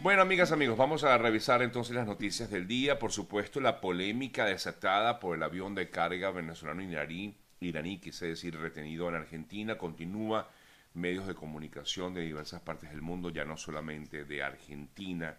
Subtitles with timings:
[0.00, 3.00] Bueno, amigas, amigos, vamos a revisar entonces las noticias del día.
[3.00, 8.56] Por supuesto, la polémica desatada por el avión de carga venezolano iraní, iraní quise decir,
[8.56, 10.50] retenido en Argentina, continúa.
[10.94, 15.36] Medios de comunicación de diversas partes del mundo, ya no solamente de Argentina,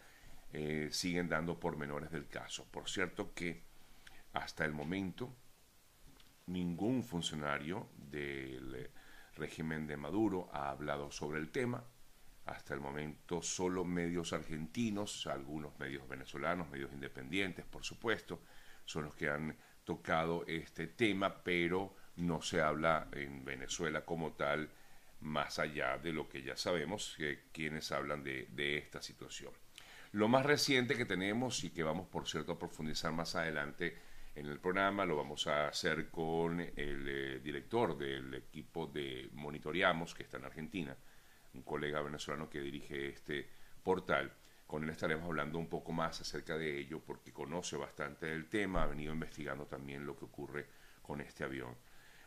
[0.51, 2.65] eh, siguen dando pormenores del caso.
[2.69, 3.63] Por cierto que
[4.33, 5.33] hasta el momento
[6.47, 8.89] ningún funcionario del
[9.35, 11.85] régimen de Maduro ha hablado sobre el tema.
[12.49, 18.41] Hasta el momento solo medios argentinos, algunos medios venezolanos, medios independientes, por supuesto,
[18.85, 24.67] son los que han tocado este tema, pero no se habla en Venezuela como tal,
[25.21, 29.53] más allá de lo que ya sabemos, que quienes hablan de, esta situación.
[30.13, 33.95] Lo más reciente que tenemos y que vamos, por cierto, a profundizar más adelante
[34.33, 36.73] en el programa, lo vamos a hacer con el
[37.07, 40.97] eh, director del equipo de Monitoreamos, que está en Argentina,
[41.53, 43.47] un colega venezolano que dirige este
[43.83, 44.31] portal.
[44.67, 48.83] Con él estaremos hablando un poco más acerca de ello porque conoce bastante del tema,
[48.83, 50.67] ha venido investigando también lo que ocurre
[51.01, 51.75] con este avión.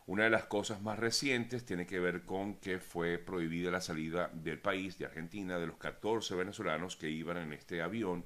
[0.07, 4.29] Una de las cosas más recientes tiene que ver con que fue prohibida la salida
[4.33, 8.25] del país, de Argentina, de los 14 venezolanos que iban en este avión,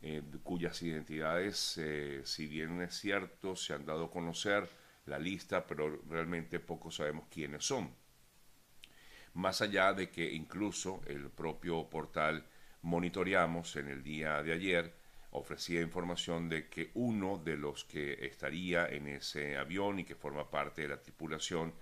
[0.00, 4.66] eh, cuyas identidades, eh, si bien es cierto, se han dado a conocer
[5.04, 7.99] la lista, pero realmente poco sabemos quiénes son
[9.34, 12.44] más allá de que incluso el propio portal
[12.82, 14.94] Monitoreamos en el día de ayer
[15.32, 20.50] ofrecía información de que uno de los que estaría en ese avión y que forma
[20.50, 21.74] parte de la tripulación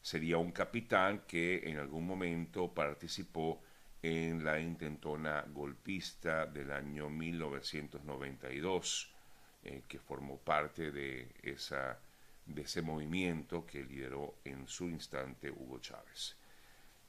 [0.00, 3.62] sería un capitán que en algún momento participó
[4.02, 9.10] en la intentona golpista del año 1992,
[9.64, 11.98] eh, que formó parte de, esa,
[12.46, 16.36] de ese movimiento que lideró en su instante Hugo Chávez.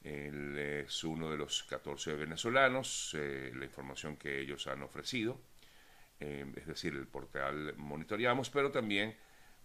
[0.02, 5.40] Él es uno de los 14 venezolanos, eh, la información que ellos han ofrecido,
[6.20, 9.16] eh, es decir, el portal monitoreamos, pero también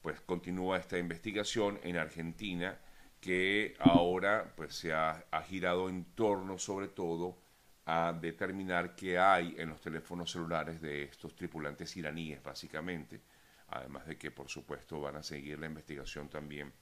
[0.02, 2.78] pues continúa esta investigación en Argentina
[3.22, 7.42] que ahora pues se ha, ha girado en torno sobre todo
[7.86, 13.22] a determinar qué hay en los teléfonos celulares de estos tripulantes iraníes básicamente,
[13.68, 16.74] además de que por supuesto van a seguir la investigación también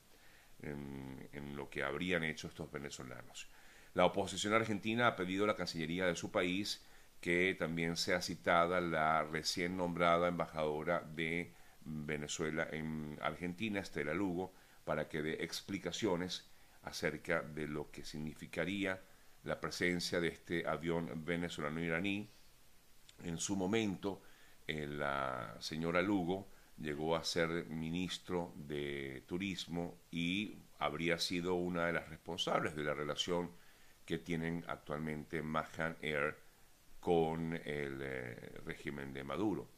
[0.63, 3.47] en, lo que habrían hecho estos venezolanos.
[3.94, 6.85] La oposición argentina ha pedido a la Cancillería de su país
[7.19, 14.53] que también sea citada la recién nombrada embajadora de Venezuela en Argentina, Estela Lugo,
[14.85, 16.49] para que dé explicaciones
[16.83, 19.01] acerca de lo que significaría
[19.43, 22.29] la presencia de este avión venezolano-iraní.
[23.23, 24.23] En su momento,
[24.67, 26.49] eh, la señora Lugo
[26.81, 32.94] llegó a ser ministro de Turismo y habría sido una de las responsables de la
[32.94, 33.52] relación
[34.06, 36.38] que tienen actualmente Mahan Air
[37.00, 39.70] con el eh, régimen de Maduro.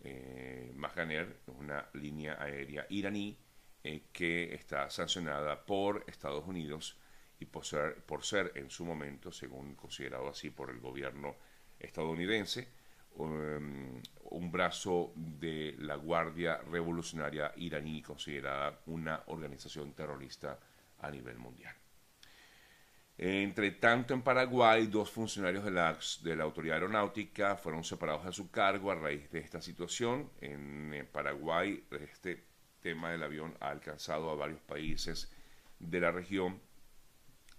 [0.00, 3.36] Eh, Mahan Air es una línea aérea iraní
[3.82, 6.96] eh, que está sancionada por Estados Unidos
[7.40, 11.36] y por ser, en su momento, según considerado así por el gobierno
[11.78, 12.68] estadounidense,
[13.14, 20.58] um, un brazo de la Guardia Revolucionaria iraní considerada una organización terrorista
[21.00, 21.74] a nivel mundial.
[23.20, 28.32] Entre tanto, en Paraguay, dos funcionarios de la, de la Autoridad Aeronáutica fueron separados de
[28.32, 30.30] su cargo a raíz de esta situación.
[30.40, 32.44] En eh, Paraguay, este
[32.80, 35.32] tema del avión ha alcanzado a varios países
[35.80, 36.60] de la región,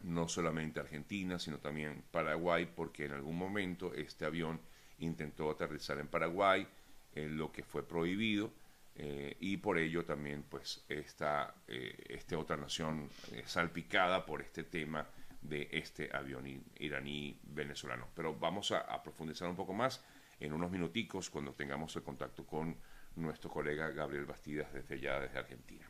[0.02, 4.62] no solamente Argentina, sino también Paraguay, porque en algún momento este avión
[5.00, 6.68] intentó aterrizar en Paraguay,
[7.16, 8.52] eh, lo que fue prohibido,
[8.96, 13.10] eh, y por ello también pues esta, esta otra nación
[13.46, 15.08] salpicada por este tema
[15.42, 18.08] de este avión iraní venezolano.
[18.16, 20.04] Pero vamos a, profundizar un poco más
[20.40, 22.76] en unos minuticos cuando tengamos el contacto con
[23.16, 25.86] nuestro colega Gabriel Bastidas desde allá, desde Argentina.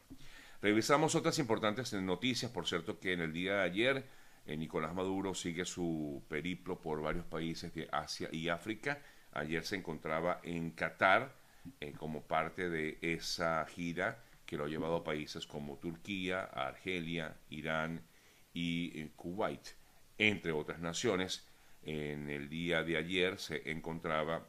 [0.62, 4.04] Revisamos otras importantes noticias, por cierto que en el día de ayer eh,
[4.58, 9.02] Nicolás Maduro sigue su periplo por varios países de Asia y África.
[9.34, 11.36] Ayer se encontraba en Qatar
[11.80, 17.38] eh, como parte de esa gira que lo ha llevado a países como Turquía, Argelia,
[17.50, 18.02] Irán,
[18.54, 19.76] y eh, Kuwait,
[20.18, 21.48] entre otras naciones.
[21.84, 24.48] En el día de ayer se encontraba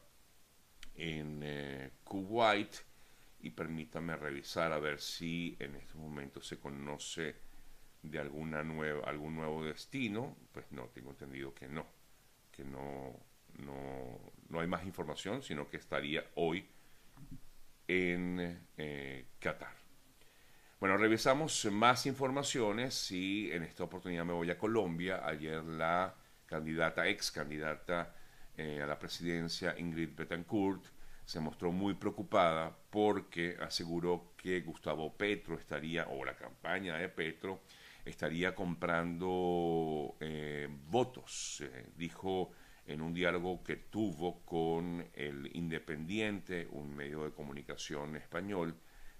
[0.94, 2.74] en eh, Kuwait
[3.40, 7.36] y permítame revisar a ver si en este momento se conoce
[8.02, 10.36] de alguna algún nuevo destino.
[10.52, 11.86] Pues no, tengo entendido que no,
[12.50, 13.16] que no,
[13.58, 16.66] no, no hay más información, sino que estaría hoy
[17.86, 19.74] en eh, Qatar.
[20.78, 25.26] Bueno, revisamos más informaciones y en esta oportunidad me voy a Colombia.
[25.26, 26.14] Ayer la
[26.46, 28.14] candidata, ex candidata
[28.56, 30.84] eh, a la presidencia, Ingrid Betancourt,
[31.24, 37.60] se mostró muy preocupada porque aseguró que Gustavo Petro estaría, o la campaña de Petro,
[38.04, 41.62] estaría comprando eh, votos.
[41.96, 42.50] dijo
[42.86, 48.74] en un diálogo que tuvo con el Independiente, un medio de comunicación español,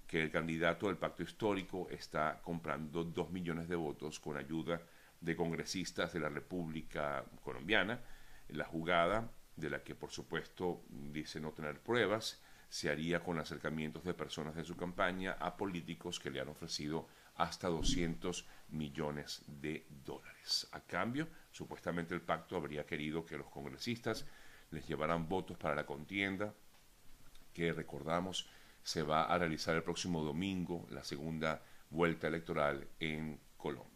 [0.05, 4.81] que el candidato del pacto histórico está comprando dos millones de votos con ayuda
[5.21, 8.01] de congresistas de la República Colombiana.
[8.49, 14.03] La jugada, de la que por supuesto dice no tener pruebas, se haría con acercamientos
[14.03, 17.07] de personas de su campaña a políticos que le han ofrecido
[17.41, 20.67] hasta 200 millones de dólares.
[20.71, 24.25] A cambio, supuestamente el pacto habría querido que los congresistas
[24.69, 26.53] les llevaran votos para la contienda,
[27.53, 28.49] que recordamos
[28.83, 33.91] se va a realizar el próximo domingo, la segunda vuelta electoral en Colombia.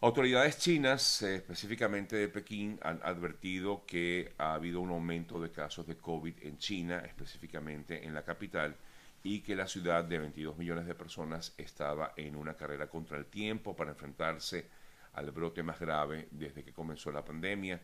[0.00, 5.86] Autoridades chinas, eh, específicamente de Pekín, han advertido que ha habido un aumento de casos
[5.86, 8.76] de COVID en China, específicamente en la capital,
[9.22, 13.26] y que la ciudad de 22 millones de personas estaba en una carrera contra el
[13.26, 14.66] tiempo para enfrentarse
[15.14, 17.80] al brote más grave desde que comenzó la pandemia,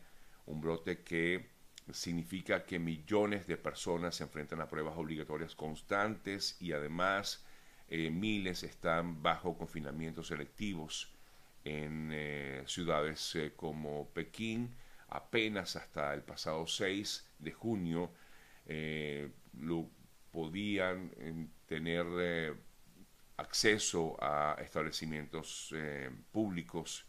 [0.46, 1.54] un brote que
[1.92, 7.44] significa que millones de personas se enfrentan a pruebas obligatorias constantes y además
[7.88, 11.12] eh, miles están bajo confinamientos selectivos
[11.64, 14.74] en eh, ciudades eh, como Pekín.
[15.08, 18.10] Apenas hasta el pasado 6 de junio
[19.60, 19.90] lo
[20.34, 21.12] podían
[21.64, 22.56] tener
[23.36, 25.72] acceso a establecimientos
[26.32, 27.06] públicos,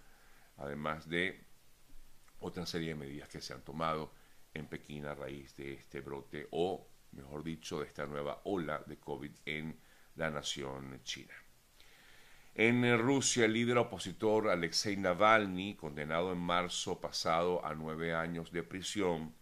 [0.57, 1.43] además de
[2.39, 4.13] otra serie de medidas que se han tomado
[4.53, 8.99] en Pekín a raíz de este brote o, mejor dicho, de esta nueva ola de
[8.99, 9.79] COVID en
[10.17, 11.33] la nación china.
[12.53, 18.61] En Rusia, el líder opositor Alexei Navalny, condenado en marzo pasado a nueve años de
[18.61, 19.33] prisión,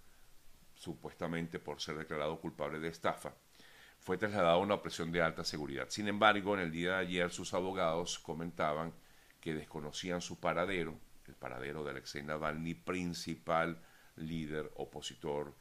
[0.74, 3.36] supuestamente por ser declarado culpable de estafa,
[4.04, 5.88] fue trasladado a una opresión de alta seguridad.
[5.90, 8.94] Sin embargo, en el día de ayer sus abogados comentaban
[9.40, 13.82] que desconocían su paradero, el paradero de Alexei Navalny, principal
[14.18, 15.54] líder opositor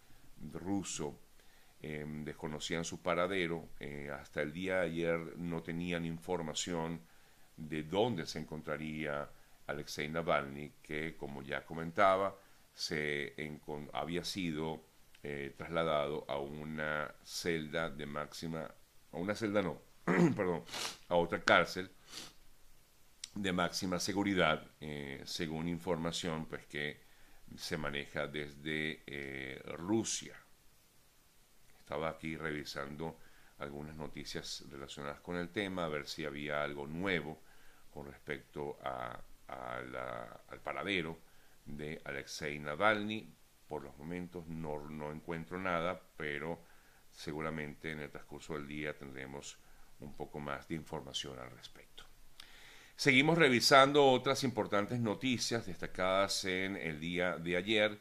[0.52, 1.18] ruso.
[1.80, 3.68] Em, desconocían su paradero.
[3.78, 7.00] Eh, hasta el día de ayer no tenían información
[7.56, 9.28] de dónde se encontraría
[9.68, 12.36] Alexei Navalny, que como ya comentaba,
[12.74, 13.34] se
[13.92, 14.80] había sido
[15.22, 18.68] eh, trasladado a una celda de máxima,
[19.12, 20.64] a una celda no, perdón,
[21.08, 21.90] a otra cárcel
[23.34, 27.00] de máxima seguridad, eh, según información pues que
[27.56, 30.36] se maneja desde eh, Rusia.
[31.78, 33.18] Estaba aquí revisando
[33.58, 37.40] algunas noticias relacionadas con el tema, a ver si había algo nuevo
[37.92, 41.18] con respecto a, al paradero
[41.64, 43.41] de Alexei Navalny.
[43.72, 46.62] Por los momentos no, no encuentro nada, pero
[47.10, 49.56] seguramente en el transcurso del día tendremos
[50.00, 52.04] un poco más de información al respecto.
[52.94, 57.98] Seguimos revisando otras importantes noticias destacadas en el día de ayer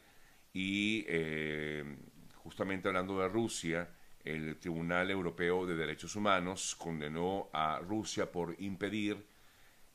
[0.52, 1.96] y eh,
[2.34, 3.88] justamente hablando de Rusia,
[4.24, 9.26] el Tribunal Europeo de Derechos Humanos condenó a Rusia por impedir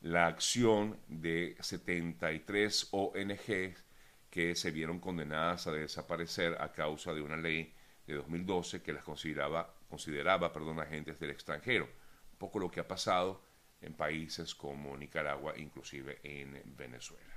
[0.01, 3.86] la acción de 73 ONG
[4.37, 7.73] que se vieron condenadas a desaparecer a causa de una ley
[8.05, 11.85] de 2012 que las consideraba, consideraba perdón, agentes del extranjero.
[11.85, 13.41] Un poco lo que ha pasado
[13.81, 17.36] en países como Nicaragua, inclusive en Venezuela.